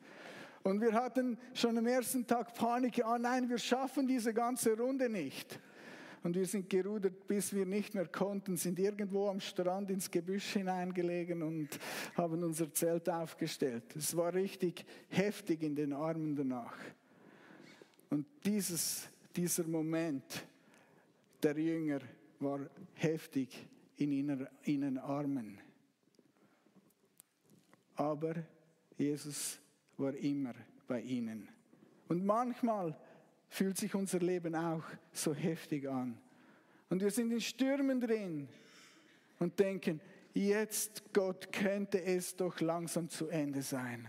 Und 0.64 0.82
wir 0.82 0.94
hatten 0.94 1.38
schon 1.54 1.78
am 1.78 1.88
ersten 1.88 2.26
Tag 2.26 2.54
Panik, 2.54 3.04
ah 3.04 3.18
nein, 3.18 3.50
wir 3.50 3.58
schaffen 3.58 4.08
diese 4.08 4.34
ganze 4.34 4.78
Runde 4.78 5.10
nicht. 5.10 5.60
Und 6.22 6.36
wir 6.36 6.46
sind 6.46 6.70
gerudert, 6.70 7.28
bis 7.28 7.54
wir 7.54 7.66
nicht 7.66 7.96
mehr 7.96 8.08
konnten, 8.08 8.58
sind 8.58 8.78
irgendwo 8.78 9.30
am 9.30 9.40
Strand 9.40 9.90
ins 9.90 10.12
Gebüsch 10.12 10.54
hineingelegen 10.54 11.42
und 11.44 11.70
haben 12.16 12.44
unser 12.44 12.74
Zelt 12.74 13.10
aufgestellt. 13.10 13.96
Es 13.96 14.16
war 14.16 14.34
richtig 14.34 14.86
heftig 15.08 15.64
in 15.64 15.76
den 15.76 15.94
Armen 15.94 16.36
danach. 16.36 16.76
Und 18.10 18.26
dieses, 18.44 19.08
dieser 19.36 19.66
Moment 19.66 20.46
der 21.42 21.58
Jünger 21.58 22.00
war 22.40 22.60
heftig 22.96 23.68
in 23.96 24.12
ihren 24.66 24.98
Armen. 24.98 25.58
Aber 27.96 28.34
Jesus 28.98 29.60
war 29.98 30.14
immer 30.16 30.54
bei 30.88 31.02
ihnen. 31.02 31.48
Und 32.08 32.26
manchmal 32.26 32.98
fühlt 33.50 33.78
sich 33.78 33.94
unser 33.96 34.20
Leben 34.20 34.56
auch 34.56 34.84
so 35.12 35.34
heftig 35.34 35.90
an. 35.90 36.18
Und 36.90 37.02
wir 37.02 37.12
sind 37.12 37.32
in 37.32 37.42
Stürmen 37.42 38.00
drin 38.00 38.48
und 39.40 39.60
denken, 39.60 40.00
jetzt 40.34 41.14
Gott 41.14 41.52
könnte 41.52 42.02
es 42.02 42.36
doch 42.36 42.60
langsam 42.62 43.10
zu 43.10 43.28
Ende 43.28 43.62
sein. 43.62 44.08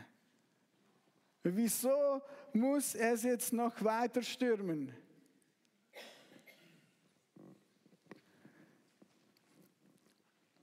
Wieso 1.43 2.21
muss 2.53 2.95
es 2.95 3.23
jetzt 3.23 3.53
noch 3.53 3.83
weiter 3.83 4.23
stürmen? 4.23 4.93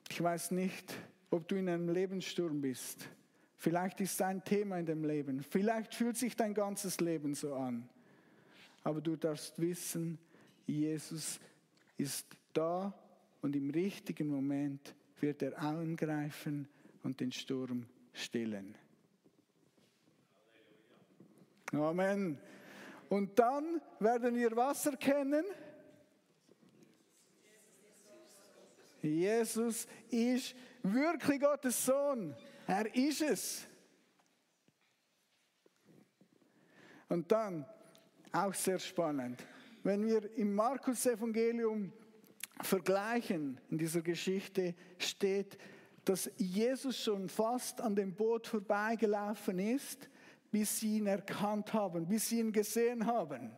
Ich 0.09 0.21
weiß 0.21 0.51
nicht, 0.51 0.93
ob 1.29 1.47
du 1.47 1.55
in 1.55 1.69
einem 1.69 1.89
Lebenssturm 1.89 2.61
bist. 2.61 3.07
Vielleicht 3.55 4.01
ist 4.01 4.13
es 4.13 4.21
ein 4.21 4.43
Thema 4.43 4.77
in 4.77 4.85
dem 4.85 5.03
Leben. 5.03 5.43
Vielleicht 5.43 5.93
fühlt 5.93 6.17
sich 6.17 6.35
dein 6.35 6.53
ganzes 6.53 6.99
Leben 6.99 7.33
so 7.33 7.55
an. 7.55 7.89
Aber 8.87 9.01
du 9.01 9.17
darfst 9.17 9.59
wissen, 9.59 10.17
Jesus 10.65 11.41
ist 11.97 12.25
da 12.53 12.93
und 13.41 13.53
im 13.53 13.69
richtigen 13.69 14.29
Moment 14.29 14.95
wird 15.19 15.41
er 15.41 15.61
eingreifen 15.61 16.69
und 17.03 17.19
den 17.19 17.33
Sturm 17.33 17.85
stillen. 18.13 18.75
Amen. 21.73 22.39
Und 23.09 23.37
dann 23.37 23.81
werden 23.99 24.33
wir 24.35 24.55
was 24.55 24.85
erkennen? 24.85 25.43
Jesus 29.01 29.85
ist 30.09 30.55
wirklich 30.81 31.41
Gottes 31.41 31.85
Sohn. 31.85 32.33
Er 32.65 32.95
ist 32.95 33.21
es. 33.21 33.67
Und 37.09 37.29
dann 37.29 37.65
auch 38.31 38.53
sehr 38.53 38.79
spannend. 38.79 39.43
Wenn 39.83 40.05
wir 40.05 40.35
im 40.37 40.53
Markus-Evangelium 40.55 41.91
vergleichen, 42.61 43.59
in 43.69 43.77
dieser 43.77 44.01
Geschichte 44.01 44.75
steht, 44.97 45.57
dass 46.03 46.29
Jesus 46.37 46.97
schon 46.97 47.29
fast 47.29 47.81
an 47.81 47.95
dem 47.95 48.13
Boot 48.13 48.47
vorbeigelaufen 48.47 49.59
ist, 49.59 50.09
bis 50.51 50.79
sie 50.79 50.97
ihn 50.97 51.07
erkannt 51.07 51.73
haben, 51.73 52.07
bis 52.07 52.29
sie 52.29 52.39
ihn 52.39 52.51
gesehen 52.51 53.05
haben. 53.05 53.51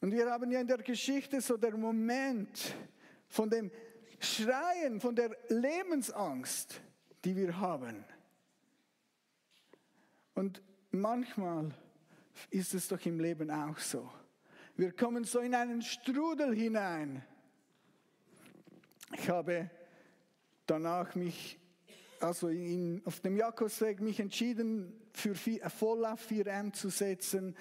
Und 0.00 0.12
wir 0.12 0.30
haben 0.30 0.50
ja 0.50 0.60
in 0.60 0.66
der 0.66 0.78
Geschichte 0.78 1.40
so 1.40 1.56
der 1.56 1.76
Moment, 1.76 2.74
von 3.28 3.48
dem 3.48 3.70
Schreien, 4.18 5.00
von 5.00 5.16
der 5.16 5.34
Lebensangst, 5.48 6.80
die 7.24 7.34
wir 7.34 7.58
haben. 7.58 8.04
Und 10.34 10.62
manchmal 10.90 11.74
ist 12.50 12.74
es 12.74 12.88
doch 12.88 13.04
im 13.06 13.20
Leben 13.20 13.50
auch 13.50 13.78
so. 13.78 14.10
Wir 14.76 14.92
kommen 14.92 15.24
so 15.24 15.40
in 15.40 15.54
einen 15.54 15.82
Strudel 15.82 16.54
hinein. 16.54 17.22
Ich 19.14 19.28
habe 19.28 19.70
danach 20.66 21.14
mich, 21.14 21.58
also 22.20 22.48
in, 22.48 23.02
auf 23.04 23.20
dem 23.20 23.36
Jakobsweg, 23.36 24.00
mich 24.00 24.18
entschieden, 24.20 24.92
für 25.12 25.34
Volllauf 25.34 26.30
4M 26.30 26.72
zu 26.72 26.88
setzen. 26.88 27.54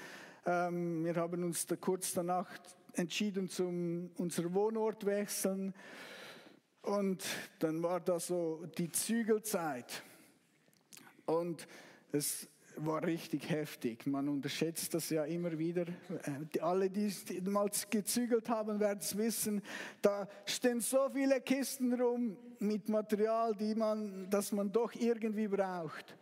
Ähm, 0.46 1.04
wir 1.04 1.16
haben 1.16 1.44
uns 1.44 1.66
da 1.68 1.76
kurz 1.76 2.14
danach 2.14 2.50
entschieden, 2.94 3.50
zum 3.50 4.12
unser 4.16 4.54
Wohnort 4.54 5.06
wechseln. 5.06 5.74
Und 6.82 7.24
dann 7.60 7.84
war 7.84 8.00
da 8.00 8.20
so 8.20 8.66
die 8.78 8.92
Zügelzeit. 8.92 10.04
Und 11.26 11.68
es 12.12 12.48
war 12.78 13.04
richtig 13.04 13.50
heftig. 13.50 14.06
Man 14.08 14.28
unterschätzt 14.30 14.94
das 14.94 15.10
ja 15.10 15.24
immer 15.26 15.58
wieder. 15.58 15.84
Äh, 15.84 16.60
alle, 16.60 16.90
die 16.90 17.12
mal 17.44 17.70
gezügelt 17.90 18.50
haben, 18.50 18.80
werden 18.80 19.00
es 19.00 19.18
wissen. 19.18 19.62
Da 20.02 20.28
stehen 20.46 20.80
so 20.80 21.10
viele 21.14 21.42
Kisten 21.42 21.94
rum 21.94 22.38
mit 22.60 22.90
Material, 22.90 23.56
die 23.56 23.76
man, 23.76 24.30
das 24.30 24.52
man 24.52 24.72
doch 24.72 24.94
irgendwie 24.94 25.48
braucht. 25.48 26.16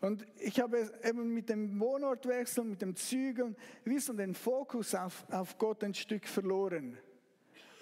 Und 0.00 0.26
ich 0.38 0.58
habe 0.60 0.90
eben 1.04 1.34
mit 1.34 1.50
dem 1.50 1.78
Wohnortwechsel, 1.78 2.64
mit 2.64 2.80
dem 2.80 2.96
Zügeln, 2.96 3.54
wie 3.84 3.98
so 3.98 4.14
den 4.14 4.34
Fokus 4.34 4.94
auf, 4.94 5.26
auf 5.30 5.58
Gott 5.58 5.84
ein 5.84 5.94
Stück 5.94 6.26
verloren. 6.26 6.96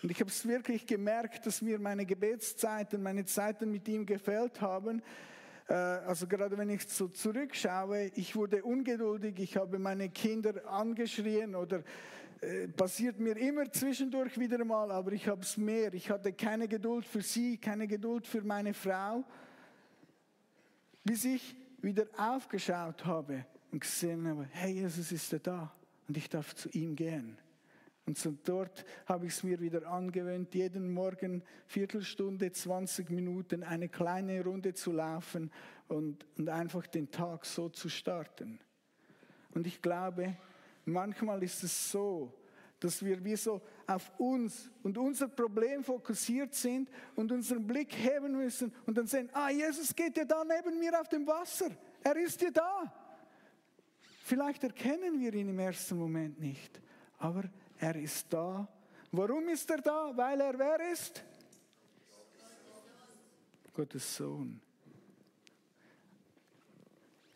Und 0.02 0.10
ich 0.10 0.20
habe 0.20 0.30
es 0.30 0.46
wirklich 0.46 0.86
gemerkt, 0.86 1.46
dass 1.46 1.62
mir 1.62 1.78
meine 1.78 2.06
Gebetszeiten, 2.06 3.02
meine 3.02 3.24
Zeiten 3.24 3.70
mit 3.70 3.86
ihm 3.88 4.06
gefällt 4.06 4.60
haben. 4.60 5.02
Äh, 5.68 5.74
also 5.74 6.26
gerade 6.26 6.56
wenn 6.56 6.70
ich 6.70 6.88
so 6.88 7.08
zurückschaue, 7.08 8.10
ich 8.14 8.34
wurde 8.34 8.62
ungeduldig, 8.64 9.38
ich 9.38 9.56
habe 9.56 9.78
meine 9.78 10.08
Kinder 10.08 10.66
angeschrien 10.66 11.54
oder 11.54 11.82
äh, 12.40 12.68
passiert 12.68 13.20
mir 13.20 13.36
immer 13.36 13.70
zwischendurch 13.70 14.38
wieder 14.38 14.64
mal, 14.64 14.90
aber 14.90 15.12
ich 15.12 15.28
habe 15.28 15.42
es 15.42 15.56
mehr. 15.56 15.92
Ich 15.94 16.10
hatte 16.10 16.32
keine 16.32 16.66
Geduld 16.66 17.04
für 17.04 17.22
sie, 17.22 17.58
keine 17.58 17.86
Geduld 17.86 18.26
für 18.26 18.42
meine 18.42 18.72
Frau, 18.72 19.24
bis 21.04 21.24
ich 21.24 21.56
wieder 21.80 22.06
aufgeschaut 22.16 23.04
habe 23.04 23.44
und 23.70 23.80
gesehen 23.80 24.26
habe, 24.26 24.48
hey, 24.50 24.72
Jesus 24.72 25.12
ist 25.12 25.36
da 25.46 25.72
und 26.06 26.16
ich 26.16 26.28
darf 26.28 26.54
zu 26.54 26.68
ihm 26.70 26.96
gehen. 26.96 27.36
Und 28.08 28.16
so 28.16 28.34
dort 28.42 28.86
habe 29.04 29.26
ich 29.26 29.34
es 29.34 29.42
mir 29.42 29.60
wieder 29.60 29.86
angewöhnt, 29.86 30.54
jeden 30.54 30.90
Morgen 30.90 31.42
Viertelstunde, 31.66 32.50
20 32.50 33.10
Minuten 33.10 33.62
eine 33.62 33.90
kleine 33.90 34.42
Runde 34.42 34.72
zu 34.72 34.92
laufen 34.92 35.50
und, 35.88 36.24
und 36.38 36.48
einfach 36.48 36.86
den 36.86 37.10
Tag 37.10 37.44
so 37.44 37.68
zu 37.68 37.90
starten. 37.90 38.60
Und 39.50 39.66
ich 39.66 39.82
glaube, 39.82 40.38
manchmal 40.86 41.42
ist 41.42 41.62
es 41.62 41.90
so, 41.90 42.32
dass 42.80 43.04
wir 43.04 43.22
wie 43.22 43.36
so 43.36 43.60
auf 43.86 44.10
uns 44.18 44.70
und 44.82 44.96
unser 44.96 45.28
Problem 45.28 45.84
fokussiert 45.84 46.54
sind 46.54 46.88
und 47.14 47.30
unseren 47.30 47.66
Blick 47.66 47.94
heben 47.94 48.38
müssen 48.38 48.72
und 48.86 48.96
dann 48.96 49.06
sehen, 49.06 49.28
ah, 49.34 49.50
Jesus 49.50 49.94
geht 49.94 50.16
ja 50.16 50.24
da 50.24 50.44
neben 50.44 50.78
mir 50.78 50.98
auf 50.98 51.10
dem 51.10 51.26
Wasser. 51.26 51.68
Er 52.02 52.16
ist 52.16 52.40
ja 52.40 52.50
da. 52.50 52.90
Vielleicht 54.22 54.64
erkennen 54.64 55.20
wir 55.20 55.34
ihn 55.34 55.50
im 55.50 55.58
ersten 55.58 55.98
Moment 55.98 56.40
nicht, 56.40 56.80
aber 57.18 57.44
er 57.78 57.96
ist 57.96 58.32
da. 58.32 58.68
Warum 59.12 59.48
ist 59.48 59.70
er 59.70 59.78
da? 59.78 60.12
Weil 60.14 60.40
er 60.40 60.58
wer 60.58 60.92
ist? 60.92 61.24
Gottes 63.72 64.16
Sohn. 64.16 64.60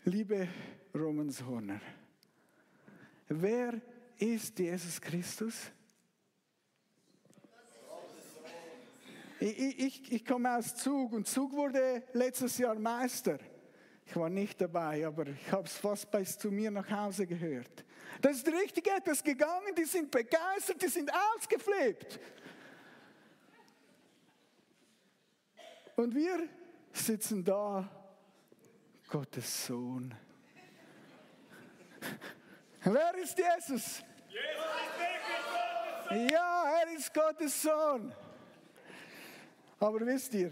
Liebe 0.04 0.48
Romanshorner, 0.92 1.81
wer 3.28 3.81
ist 4.18 4.59
Jesus 4.59 5.00
Christus? 5.00 5.70
Ich, 9.38 9.78
ich, 9.78 10.12
ich 10.12 10.24
komme 10.24 10.57
aus 10.57 10.74
Zug 10.74 11.12
und 11.12 11.26
Zug 11.26 11.52
wurde 11.52 12.02
letztes 12.12 12.59
Jahr 12.59 12.74
Meister. 12.74 13.38
Ich 14.06 14.16
war 14.16 14.28
nicht 14.28 14.60
dabei, 14.60 15.06
aber 15.06 15.26
ich 15.28 15.52
habe 15.52 15.64
es 15.64 15.76
fast 15.76 16.10
bis 16.10 16.36
zu 16.36 16.50
mir 16.50 16.70
nach 16.70 16.90
Hause 16.90 17.26
gehört. 17.26 17.84
Da 18.20 18.30
ist 18.30 18.46
richtig 18.46 18.86
etwas 18.88 19.22
gegangen, 19.22 19.74
die 19.76 19.84
sind 19.84 20.10
begeistert, 20.10 20.82
die 20.82 20.88
sind 20.88 21.10
ausgeflippt. 21.34 22.20
Und 25.96 26.14
wir 26.14 26.48
sitzen 26.92 27.44
da, 27.44 27.88
Gottes 29.08 29.66
Sohn. 29.66 30.14
Wer 32.84 33.14
ist 33.16 33.38
Jesus? 33.38 34.02
Ja, 36.10 36.80
er 36.80 36.96
ist 36.96 37.12
Gottes 37.14 37.62
Sohn. 37.62 38.12
Aber 39.78 40.00
wisst 40.00 40.34
ihr, 40.34 40.50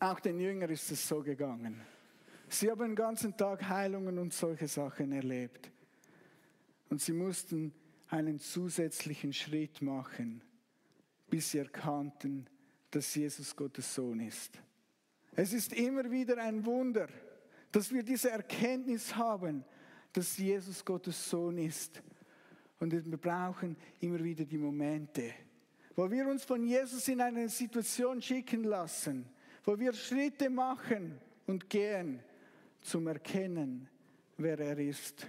auch 0.00 0.20
den 0.20 0.38
Jüngern 0.38 0.70
ist 0.70 0.90
es 0.90 1.06
so 1.06 1.22
gegangen. 1.22 1.80
Sie 2.52 2.70
haben 2.70 2.80
den 2.80 2.94
ganzen 2.94 3.34
Tag 3.34 3.66
Heilungen 3.66 4.18
und 4.18 4.34
solche 4.34 4.68
Sachen 4.68 5.10
erlebt. 5.12 5.70
Und 6.90 7.00
sie 7.00 7.14
mussten 7.14 7.72
einen 8.08 8.38
zusätzlichen 8.38 9.32
Schritt 9.32 9.80
machen, 9.80 10.42
bis 11.30 11.50
sie 11.50 11.58
erkannten, 11.58 12.46
dass 12.90 13.14
Jesus 13.14 13.56
Gottes 13.56 13.94
Sohn 13.94 14.20
ist. 14.20 14.60
Es 15.34 15.54
ist 15.54 15.72
immer 15.72 16.10
wieder 16.10 16.36
ein 16.36 16.64
Wunder, 16.66 17.08
dass 17.72 17.90
wir 17.90 18.02
diese 18.02 18.30
Erkenntnis 18.30 19.16
haben, 19.16 19.64
dass 20.12 20.36
Jesus 20.36 20.84
Gottes 20.84 21.30
Sohn 21.30 21.56
ist. 21.56 22.02
Und 22.78 22.92
wir 22.92 23.16
brauchen 23.16 23.78
immer 24.00 24.22
wieder 24.22 24.44
die 24.44 24.58
Momente, 24.58 25.32
wo 25.96 26.10
wir 26.10 26.28
uns 26.28 26.44
von 26.44 26.62
Jesus 26.62 27.08
in 27.08 27.22
eine 27.22 27.48
Situation 27.48 28.20
schicken 28.20 28.64
lassen, 28.64 29.24
wo 29.64 29.78
wir 29.78 29.94
Schritte 29.94 30.50
machen 30.50 31.18
und 31.46 31.70
gehen 31.70 32.22
zum 32.82 33.06
Erkennen, 33.06 33.88
wer 34.36 34.58
er 34.58 34.78
ist. 34.78 35.26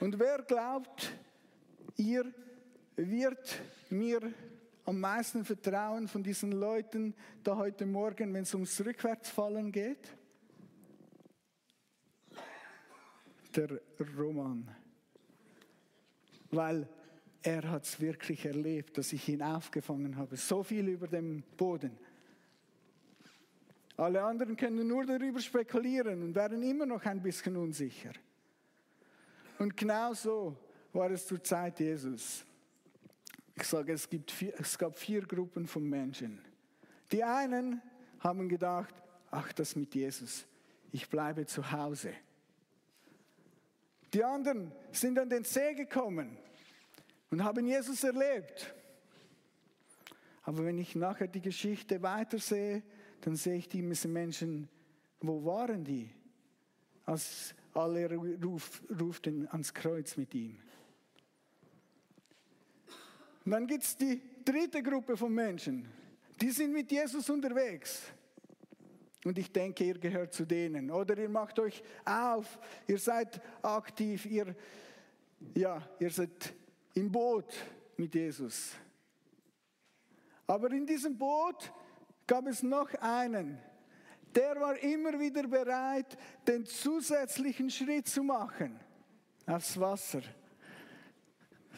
Und 0.00 0.18
wer 0.18 0.42
glaubt, 0.42 1.12
ihr 1.96 2.32
wird 2.96 3.60
mir 3.90 4.32
am 4.84 5.00
meisten 5.00 5.44
vertrauen 5.44 6.08
von 6.08 6.22
diesen 6.22 6.52
Leuten 6.52 7.14
da 7.42 7.56
heute 7.56 7.86
Morgen, 7.86 8.32
wenn 8.34 8.42
es 8.42 8.54
ums 8.54 8.84
Rückwärtsfallen 8.84 9.72
geht? 9.72 10.16
Der 13.54 13.80
Roman. 14.16 14.68
Weil 16.50 16.88
er 17.42 17.70
hat 17.70 17.84
es 17.84 18.00
wirklich 18.00 18.44
erlebt, 18.44 18.98
dass 18.98 19.12
ich 19.12 19.28
ihn 19.28 19.42
aufgefangen 19.42 20.16
habe. 20.16 20.36
So 20.36 20.62
viel 20.62 20.88
über 20.88 21.06
dem 21.06 21.42
Boden. 21.56 21.96
Alle 23.96 24.22
anderen 24.22 24.56
können 24.56 24.86
nur 24.86 25.06
darüber 25.06 25.40
spekulieren 25.40 26.22
und 26.22 26.34
werden 26.34 26.62
immer 26.62 26.86
noch 26.86 27.04
ein 27.04 27.22
bisschen 27.22 27.56
unsicher. 27.56 28.12
Und 29.58 29.76
genau 29.76 30.14
so 30.14 30.56
war 30.92 31.10
es 31.10 31.26
zur 31.26 31.42
Zeit 31.42 31.78
Jesus. 31.78 32.44
Ich 33.54 33.64
sage, 33.64 33.92
es, 33.92 34.08
gibt 34.08 34.32
vier, 34.32 34.52
es 34.58 34.76
gab 34.76 34.98
vier 34.98 35.22
Gruppen 35.22 35.66
von 35.66 35.88
Menschen. 35.88 36.40
Die 37.12 37.22
einen 37.22 37.80
haben 38.18 38.48
gedacht, 38.48 38.94
ach, 39.30 39.52
das 39.52 39.76
mit 39.76 39.94
Jesus, 39.94 40.44
ich 40.90 41.08
bleibe 41.08 41.46
zu 41.46 41.70
Hause. 41.70 42.12
Die 44.12 44.24
anderen 44.24 44.72
sind 44.90 45.18
an 45.18 45.28
den 45.28 45.44
See 45.44 45.74
gekommen 45.74 46.36
und 47.30 47.44
haben 47.44 47.66
Jesus 47.66 48.02
erlebt. 48.02 48.74
Aber 50.42 50.64
wenn 50.64 50.78
ich 50.78 50.94
nachher 50.94 51.26
die 51.26 51.40
Geschichte 51.40 52.02
weitersehe, 52.02 52.82
dann 53.24 53.36
sehe 53.36 53.56
ich 53.56 53.68
diese 53.70 54.06
Menschen, 54.06 54.68
wo 55.20 55.42
waren 55.46 55.82
die, 55.82 56.10
als 57.06 57.54
alle 57.72 58.14
ruf, 58.14 58.82
ruften 59.00 59.48
ans 59.48 59.72
Kreuz 59.72 60.18
mit 60.18 60.34
ihm. 60.34 60.58
Und 63.46 63.52
dann 63.52 63.66
gibt 63.66 63.82
es 63.82 63.96
die 63.96 64.20
dritte 64.44 64.82
Gruppe 64.82 65.16
von 65.16 65.32
Menschen, 65.32 65.88
die 66.38 66.50
sind 66.50 66.74
mit 66.74 66.92
Jesus 66.92 67.30
unterwegs. 67.30 68.02
Und 69.24 69.38
ich 69.38 69.50
denke, 69.50 69.84
ihr 69.84 69.98
gehört 69.98 70.34
zu 70.34 70.44
denen. 70.44 70.90
Oder 70.90 71.16
ihr 71.16 71.30
macht 71.30 71.58
euch 71.58 71.82
auf, 72.04 72.58
ihr 72.86 72.98
seid 72.98 73.40
aktiv, 73.62 74.26
ihr, 74.26 74.54
ja, 75.54 75.80
ihr 75.98 76.10
seid 76.10 76.52
im 76.92 77.10
Boot 77.10 77.54
mit 77.96 78.14
Jesus. 78.14 78.72
Aber 80.46 80.70
in 80.72 80.84
diesem 80.84 81.16
Boot 81.16 81.72
gab 82.26 82.46
es 82.46 82.62
noch 82.62 82.92
einen, 82.94 83.58
der 84.34 84.60
war 84.60 84.76
immer 84.78 85.18
wieder 85.18 85.46
bereit, 85.46 86.16
den 86.46 86.64
zusätzlichen 86.66 87.70
Schritt 87.70 88.08
zu 88.08 88.22
machen 88.22 88.80
aufs 89.46 89.78
Wasser. 89.78 90.22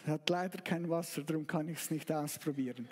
hat 0.06 0.28
leider 0.30 0.62
kein 0.62 0.88
Wasser, 0.88 1.22
darum 1.22 1.46
kann 1.46 1.68
ich 1.68 1.78
es 1.78 1.90
nicht 1.90 2.10
ausprobieren. 2.10 2.88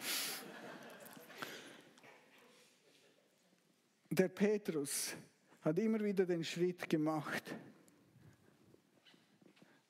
Der 4.11 4.29
Petrus 4.29 5.15
hat 5.63 5.79
immer 5.79 6.01
wieder 6.01 6.27
den 6.27 6.45
Schritt 6.45 6.89
gemacht, 6.89 7.43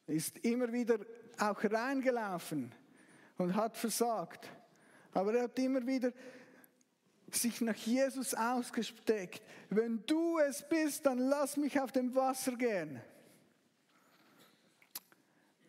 ist 0.07 0.39
immer 0.39 0.73
wieder 0.73 0.99
auch 1.39 1.65
reingelaufen 1.65 2.73
und 3.39 3.55
hat 3.55 3.77
versagt. 3.77 4.49
Aber 5.13 5.35
er 5.35 5.45
hat 5.45 5.59
immer 5.59 5.87
wieder 5.87 6.13
sich 7.35 7.61
nach 7.61 7.77
Jesus 7.77 8.35
ausgesteckt. 8.35 9.43
Wenn 9.71 10.05
du 10.07 10.39
es 10.39 10.67
bist, 10.69 11.07
dann 11.07 11.19
lass 11.19 11.57
mich 11.57 11.79
auf 11.81 11.93
dem 11.93 12.15
Wasser 12.15 12.57
gehen. 12.57 13.01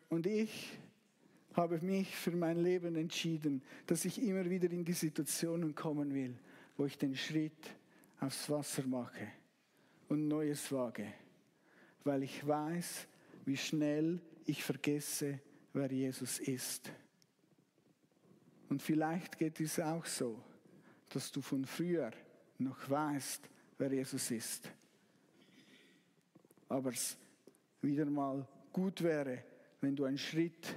Und 0.10 0.28
ich 0.28 0.78
habe 1.54 1.80
mich 1.80 2.16
für 2.16 2.32
mein 2.32 2.62
Leben 2.62 2.96
entschieden, 2.96 3.64
dass 3.88 4.06
ich 4.06 4.22
immer 4.22 4.50
wieder 4.50 4.70
in 4.70 4.84
die 4.84 4.94
Situationen 4.94 5.74
kommen 5.74 6.14
will, 6.14 6.38
wo 6.78 6.86
ich 6.86 6.98
den 6.98 7.16
Schritt 7.16 7.76
aufs 8.20 8.50
Wasser 8.50 8.84
mache 8.84 9.28
und 10.10 10.28
Neues 10.28 10.72
wage, 10.72 11.14
weil 12.04 12.24
ich 12.24 12.46
weiß, 12.46 13.08
wie 13.46 13.58
schnell 13.58 14.20
ich 14.46 14.64
vergesse, 14.64 15.40
wer 15.74 15.92
Jesus 15.92 16.40
ist. 16.40 16.92
Und 18.70 18.82
vielleicht 18.82 19.38
geht 19.38 19.60
es 19.60 19.80
auch 19.80 20.06
so, 20.06 20.42
dass 21.16 21.32
du 21.32 21.42
von 21.42 21.64
früher 21.64 22.12
noch 22.58 22.90
weißt, 22.90 23.50
wer 23.78 23.94
Jesus 23.94 24.32
ist. 24.32 24.70
Aber 26.68 26.90
es 26.90 27.16
wieder 27.82 28.06
mal 28.06 28.46
gut 28.74 29.02
wäre, 29.02 29.44
wenn 29.80 29.96
du 29.96 30.04
einen 30.04 30.18
Schritt 30.18 30.76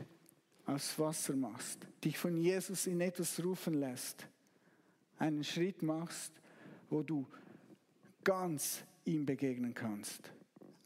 aufs 0.64 0.96
Wasser 0.96 1.34
machst, 1.34 1.80
dich 2.04 2.16
von 2.18 2.36
Jesus 2.36 2.86
in 2.86 3.00
etwas 3.00 3.42
rufen 3.42 3.74
lässt, 3.74 4.28
einen 5.18 5.42
Schritt 5.42 5.82
machst, 5.82 6.32
wo 6.88 7.02
du 7.02 7.26
ganz 8.22 8.84
ihm 9.04 9.26
begegnen 9.26 9.74
kannst. 9.74 10.30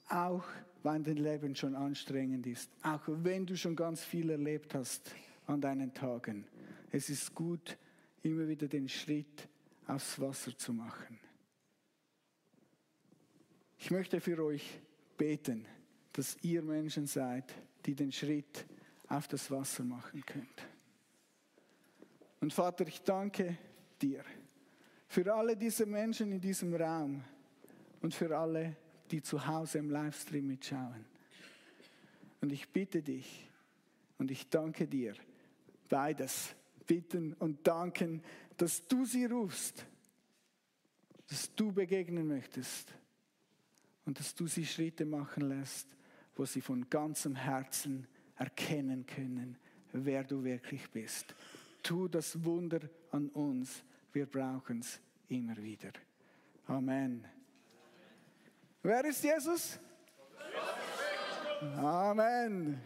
Auch 0.08 0.44
wenn 0.82 1.04
dein 1.04 1.18
Leben 1.18 1.54
schon 1.56 1.74
anstrengend 1.74 2.46
ist, 2.46 2.70
auch 2.82 3.02
wenn 3.06 3.44
du 3.44 3.56
schon 3.56 3.76
ganz 3.76 4.02
viel 4.02 4.30
erlebt 4.30 4.74
hast 4.74 5.14
an 5.46 5.60
deinen 5.60 5.92
Tagen. 5.92 6.46
Es 6.90 7.10
ist 7.10 7.34
gut, 7.34 7.76
immer 8.22 8.46
wieder 8.46 8.68
den 8.68 8.88
Schritt 8.88 9.48
aufs 9.86 10.20
Wasser 10.20 10.56
zu 10.56 10.72
machen. 10.72 11.18
Ich 13.78 13.90
möchte 13.90 14.20
für 14.20 14.42
euch 14.44 14.80
beten, 15.16 15.66
dass 16.12 16.36
ihr 16.42 16.62
Menschen 16.62 17.06
seid, 17.06 17.52
die 17.84 17.94
den 17.94 18.12
Schritt 18.12 18.64
auf 19.08 19.26
das 19.28 19.50
Wasser 19.50 19.84
machen 19.84 20.24
könnt. 20.24 20.66
Und 22.40 22.52
Vater, 22.52 22.86
ich 22.86 23.02
danke 23.02 23.58
dir 24.00 24.24
für 25.08 25.32
alle 25.32 25.56
diese 25.56 25.84
Menschen 25.84 26.32
in 26.32 26.40
diesem 26.40 26.74
Raum 26.74 27.22
und 28.00 28.14
für 28.14 28.36
alle, 28.36 28.76
die 29.10 29.22
zu 29.22 29.46
Hause 29.46 29.78
im 29.78 29.90
Livestream 29.90 30.46
mitschauen. 30.46 31.04
Und 32.40 32.52
ich 32.52 32.68
bitte 32.68 33.02
dich 33.02 33.48
und 34.18 34.30
ich 34.30 34.48
danke 34.48 34.88
dir, 34.88 35.14
beides, 35.88 36.54
bitten 36.86 37.34
und 37.34 37.66
danken, 37.66 38.22
dass 38.56 38.86
du 38.86 39.04
sie 39.04 39.24
rufst, 39.26 39.86
dass 41.28 41.54
du 41.54 41.72
begegnen 41.72 42.26
möchtest 42.28 42.92
und 44.04 44.18
dass 44.18 44.34
du 44.34 44.46
sie 44.46 44.66
Schritte 44.66 45.04
machen 45.04 45.48
lässt, 45.48 45.88
wo 46.34 46.44
sie 46.44 46.60
von 46.60 46.88
ganzem 46.88 47.34
Herzen 47.34 48.06
erkennen 48.36 49.06
können, 49.06 49.56
wer 49.92 50.24
du 50.24 50.42
wirklich 50.42 50.90
bist. 50.90 51.34
Tu 51.82 52.08
das 52.08 52.42
Wunder 52.44 52.80
an 53.10 53.28
uns. 53.30 53.82
Wir 54.12 54.26
brauchen 54.26 54.80
es 54.80 55.00
immer 55.28 55.56
wieder. 55.56 55.92
Amen. 56.66 57.24
Wer 58.82 59.04
ist 59.04 59.22
Jesus? 59.22 59.78
Amen. 61.76 62.80